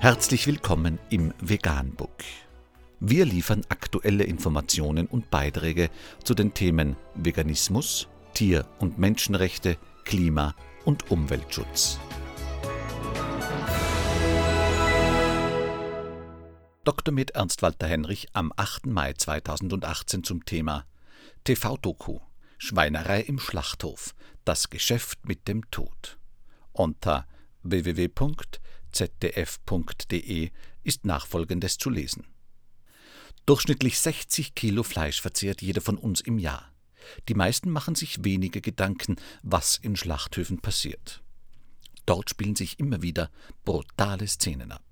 Herzlich 0.00 0.46
willkommen 0.46 1.00
im 1.10 1.34
Veganbook. 1.40 2.22
Wir 3.00 3.24
liefern 3.24 3.62
aktuelle 3.68 4.22
Informationen 4.22 5.08
und 5.08 5.28
Beiträge 5.28 5.90
zu 6.22 6.34
den 6.34 6.54
Themen 6.54 6.94
Veganismus, 7.16 8.06
Tier- 8.32 8.64
und 8.78 9.00
Menschenrechte, 9.00 9.76
Klima- 10.04 10.54
und 10.84 11.10
Umweltschutz. 11.10 11.98
Dr. 16.84 17.12
mit 17.12 17.32
Ernst 17.32 17.62
Walter 17.62 17.88
Henrich 17.88 18.28
am 18.34 18.52
8. 18.54 18.86
Mai 18.86 19.14
2018 19.14 20.22
zum 20.22 20.44
Thema 20.44 20.86
TV-Doku 21.42 22.20
Schweinerei 22.56 23.22
im 23.22 23.40
Schlachthof 23.40 24.14
Das 24.44 24.70
Geschäft 24.70 25.26
mit 25.26 25.48
dem 25.48 25.68
Tod 25.72 26.18
unter 26.72 27.26
www.zdf.de 28.92 30.50
ist 30.82 31.04
nachfolgendes 31.04 31.78
zu 31.78 31.90
lesen. 31.90 32.26
Durchschnittlich 33.46 33.98
60 33.98 34.54
Kilo 34.54 34.82
Fleisch 34.82 35.20
verzehrt 35.20 35.62
jeder 35.62 35.80
von 35.80 35.96
uns 35.96 36.20
im 36.20 36.38
Jahr. 36.38 36.72
Die 37.28 37.34
meisten 37.34 37.70
machen 37.70 37.94
sich 37.94 38.24
wenige 38.24 38.60
Gedanken, 38.60 39.16
was 39.42 39.76
in 39.76 39.96
Schlachthöfen 39.96 40.58
passiert. 40.60 41.22
Dort 42.04 42.30
spielen 42.30 42.56
sich 42.56 42.78
immer 42.78 43.02
wieder 43.02 43.30
brutale 43.64 44.26
Szenen 44.26 44.72
ab. 44.72 44.87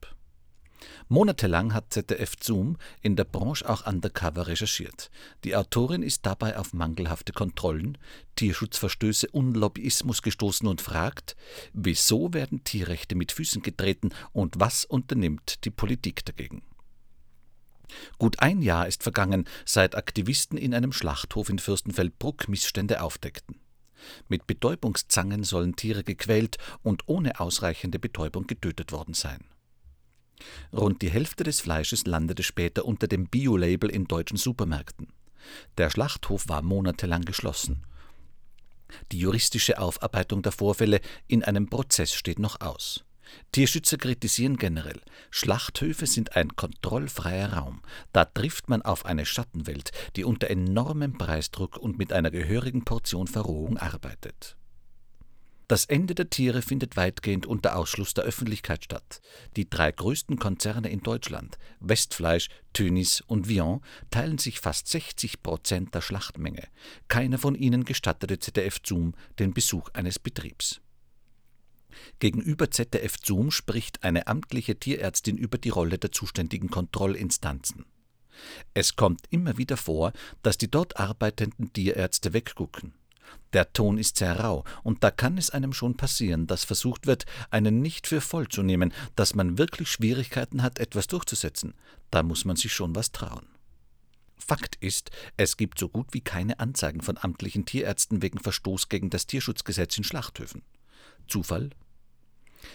Monatelang 1.08 1.72
hat 1.72 1.92
ZDF 1.92 2.32
Zoom 2.40 2.78
in 3.00 3.14
der 3.14 3.24
Branche 3.24 3.68
auch 3.68 3.86
undercover 3.86 4.48
recherchiert. 4.48 5.08
Die 5.44 5.54
Autorin 5.54 6.02
ist 6.02 6.26
dabei 6.26 6.58
auf 6.58 6.72
mangelhafte 6.72 7.32
Kontrollen, 7.32 7.96
Tierschutzverstöße 8.34 9.28
und 9.28 9.54
Lobbyismus 9.54 10.22
gestoßen 10.22 10.66
und 10.66 10.80
fragt, 10.80 11.36
wieso 11.72 12.34
werden 12.34 12.64
Tierrechte 12.64 13.14
mit 13.14 13.30
Füßen 13.30 13.62
getreten 13.62 14.10
und 14.32 14.58
was 14.58 14.84
unternimmt 14.84 15.64
die 15.64 15.70
Politik 15.70 16.24
dagegen? 16.24 16.62
Gut 18.18 18.40
ein 18.40 18.60
Jahr 18.60 18.88
ist 18.88 19.04
vergangen, 19.04 19.46
seit 19.64 19.94
Aktivisten 19.94 20.58
in 20.58 20.74
einem 20.74 20.92
Schlachthof 20.92 21.48
in 21.48 21.60
Fürstenfeldbruck 21.60 22.48
Missstände 22.48 23.00
aufdeckten. 23.00 23.60
Mit 24.28 24.48
Betäubungszangen 24.48 25.44
sollen 25.44 25.76
Tiere 25.76 26.02
gequält 26.02 26.58
und 26.82 27.04
ohne 27.06 27.38
ausreichende 27.38 28.00
Betäubung 28.00 28.48
getötet 28.48 28.90
worden 28.90 29.14
sein. 29.14 29.44
Rund 30.72 31.02
die 31.02 31.10
Hälfte 31.10 31.44
des 31.44 31.60
Fleisches 31.60 32.06
landete 32.06 32.42
später 32.42 32.84
unter 32.84 33.06
dem 33.08 33.26
Bio-Label 33.26 33.90
in 33.90 34.06
deutschen 34.06 34.36
Supermärkten. 34.36 35.08
Der 35.78 35.90
Schlachthof 35.90 36.48
war 36.48 36.62
monatelang 36.62 37.22
geschlossen. 37.22 37.84
Die 39.12 39.18
juristische 39.18 39.78
Aufarbeitung 39.78 40.42
der 40.42 40.52
Vorfälle 40.52 41.00
in 41.26 41.42
einem 41.42 41.68
Prozess 41.68 42.12
steht 42.12 42.38
noch 42.38 42.60
aus. 42.60 43.04
Tierschützer 43.50 43.96
kritisieren 43.96 44.56
generell, 44.56 45.00
Schlachthöfe 45.30 46.06
sind 46.06 46.36
ein 46.36 46.54
kontrollfreier 46.54 47.54
Raum. 47.54 47.82
Da 48.12 48.24
trifft 48.24 48.68
man 48.68 48.82
auf 48.82 49.04
eine 49.04 49.26
Schattenwelt, 49.26 49.90
die 50.14 50.24
unter 50.24 50.48
enormem 50.48 51.18
Preisdruck 51.18 51.76
und 51.76 51.98
mit 51.98 52.12
einer 52.12 52.30
gehörigen 52.30 52.84
Portion 52.84 53.26
Verrohung 53.26 53.78
arbeitet. 53.78 54.56
Das 55.68 55.84
Ende 55.86 56.14
der 56.14 56.30
Tiere 56.30 56.62
findet 56.62 56.96
weitgehend 56.96 57.44
unter 57.44 57.74
Ausschluss 57.76 58.14
der 58.14 58.22
Öffentlichkeit 58.22 58.84
statt. 58.84 59.20
Die 59.56 59.68
drei 59.68 59.90
größten 59.90 60.38
Konzerne 60.38 60.88
in 60.90 61.00
Deutschland, 61.00 61.58
Westfleisch, 61.80 62.48
Thynis 62.72 63.20
und 63.22 63.48
Vion, 63.48 63.80
teilen 64.10 64.38
sich 64.38 64.60
fast 64.60 64.86
60 64.86 65.42
Prozent 65.42 65.92
der 65.92 66.02
Schlachtmenge. 66.02 66.68
Keiner 67.08 67.38
von 67.38 67.56
ihnen 67.56 67.84
gestattete 67.84 68.38
ZDF 68.38 68.78
Zoom 68.86 69.14
den 69.40 69.54
Besuch 69.54 69.88
eines 69.92 70.20
Betriebs. 70.20 70.80
Gegenüber 72.20 72.70
ZDF 72.70 73.16
Zoom 73.20 73.50
spricht 73.50 74.04
eine 74.04 74.28
amtliche 74.28 74.78
Tierärztin 74.78 75.36
über 75.36 75.58
die 75.58 75.70
Rolle 75.70 75.98
der 75.98 76.12
zuständigen 76.12 76.70
Kontrollinstanzen. 76.70 77.86
Es 78.74 78.94
kommt 78.94 79.22
immer 79.30 79.58
wieder 79.58 79.76
vor, 79.76 80.12
dass 80.42 80.58
die 80.58 80.70
dort 80.70 80.98
arbeitenden 80.98 81.72
Tierärzte 81.72 82.34
weggucken. 82.34 82.94
Der 83.52 83.72
Ton 83.72 83.96
ist 83.98 84.18
sehr 84.18 84.40
rau, 84.40 84.64
und 84.82 85.02
da 85.02 85.10
kann 85.10 85.38
es 85.38 85.50
einem 85.50 85.72
schon 85.72 85.96
passieren, 85.96 86.46
dass 86.46 86.64
versucht 86.64 87.06
wird, 87.06 87.24
einen 87.50 87.80
nicht 87.80 88.06
für 88.06 88.20
voll 88.20 88.48
zu 88.48 88.62
nehmen, 88.62 88.92
dass 89.14 89.34
man 89.34 89.58
wirklich 89.58 89.90
Schwierigkeiten 89.90 90.62
hat, 90.62 90.78
etwas 90.78 91.06
durchzusetzen. 91.06 91.74
Da 92.10 92.22
muss 92.22 92.44
man 92.44 92.56
sich 92.56 92.72
schon 92.72 92.94
was 92.94 93.12
trauen. 93.12 93.46
Fakt 94.36 94.76
ist, 94.76 95.10
es 95.36 95.56
gibt 95.56 95.78
so 95.78 95.88
gut 95.88 96.08
wie 96.12 96.20
keine 96.20 96.60
Anzeigen 96.60 97.00
von 97.00 97.18
amtlichen 97.18 97.64
Tierärzten 97.64 98.20
wegen 98.22 98.38
Verstoß 98.38 98.88
gegen 98.88 99.10
das 99.10 99.26
Tierschutzgesetz 99.26 99.96
in 99.96 100.04
Schlachthöfen. 100.04 100.62
Zufall? 101.26 101.70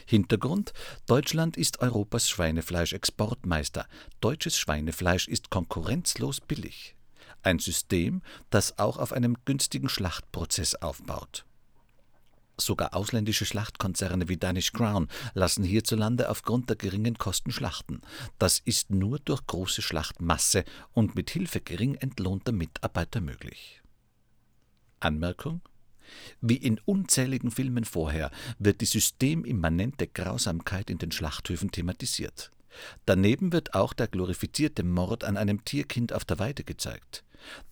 Hintergrund: 0.06 0.74
Deutschland 1.06 1.58
ist 1.58 1.80
Europas 1.80 2.30
Schweinefleischexportmeister. 2.30 3.88
Deutsches 4.20 4.58
Schweinefleisch 4.58 5.28
ist 5.28 5.50
konkurrenzlos 5.50 6.42
billig 6.42 6.96
ein 7.44 7.60
System, 7.60 8.22
das 8.50 8.78
auch 8.80 8.98
auf 8.98 9.14
einem 9.14 9.38
günstigen 9.46 9.90
Schlachtprozess 9.90 10.76
aufbaut. 10.76 11.46
Sogar 12.58 12.96
ausländische 12.96 13.46
Schlachtkonzerne 13.46 14.30
wie 14.30 14.38
Danish 14.38 14.72
Crown 14.72 15.08
lassen 15.34 15.64
hierzulande 15.64 16.30
aufgrund 16.30 16.70
der 16.70 16.76
geringen 16.76 17.18
Kosten 17.18 17.52
schlachten. 17.52 18.02
Das 18.38 18.60
ist 18.60 18.92
nur 18.92 19.18
durch 19.20 19.46
große 19.48 19.82
Schlachtmasse 19.82 20.64
und 20.94 21.16
mit 21.16 21.32
Hilfe 21.32 21.60
gering 21.60 21.96
entlohnter 21.96 22.52
Mitarbeiter 22.52 23.20
möglich. 23.20 23.82
Anmerkung 25.00 25.62
wie 26.42 26.58
in 26.58 26.80
unzähligen 26.86 27.52
Filmen 27.52 27.86
vorher 27.86 28.32
wird 28.60 28.82
die 28.82 28.86
systemimmanente 28.86 30.08
Grausamkeit 30.08 30.90
in 30.90 30.98
den 30.98 31.12
Schlachthöfen 31.12 31.72
thematisiert. 31.72 32.52
Daneben 33.06 33.52
wird 33.52 33.74
auch 33.74 33.94
der 33.94 34.08
glorifizierte 34.08 34.84
Mord 34.84 35.24
an 35.24 35.38
einem 35.38 35.66
Tierkind 35.66 36.14
auf 36.14 36.26
der 36.26 36.40
Weide 36.40 36.64
gezeigt. 36.64 37.24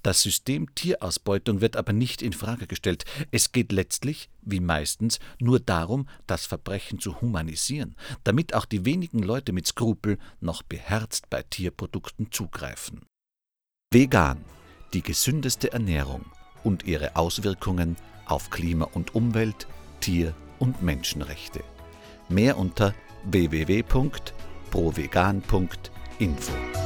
Das 0.01 0.21
System 0.21 0.73
Tierausbeutung 0.75 1.61
wird 1.61 1.75
aber 1.75 1.93
nicht 1.93 2.21
in 2.21 2.33
Frage 2.33 2.67
gestellt. 2.67 3.05
Es 3.31 3.51
geht 3.51 3.71
letztlich, 3.71 4.29
wie 4.41 4.59
meistens, 4.59 5.19
nur 5.39 5.59
darum, 5.59 6.07
das 6.27 6.45
Verbrechen 6.45 6.99
zu 6.99 7.21
humanisieren, 7.21 7.95
damit 8.23 8.55
auch 8.55 8.65
die 8.65 8.85
wenigen 8.85 9.19
Leute 9.19 9.53
mit 9.53 9.67
Skrupel 9.67 10.17
noch 10.39 10.63
beherzt 10.63 11.29
bei 11.29 11.43
Tierprodukten 11.43 12.31
zugreifen. 12.31 13.05
Vegan, 13.91 14.43
die 14.93 15.03
gesündeste 15.03 15.71
Ernährung 15.71 16.25
und 16.63 16.85
ihre 16.85 17.15
Auswirkungen 17.15 17.95
auf 18.25 18.49
Klima 18.49 18.85
und 18.85 19.15
Umwelt, 19.15 19.67
Tier- 20.01 20.35
und 20.59 20.81
Menschenrechte. 20.81 21.63
Mehr 22.27 22.57
unter 22.57 22.93
www.provegan.info. 24.71 26.78